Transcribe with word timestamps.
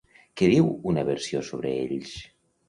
Què 0.39 0.47
diu 0.53 0.71
una 0.93 1.03
versió 1.09 1.43
sobre 1.51 1.75
ells? 1.83 2.17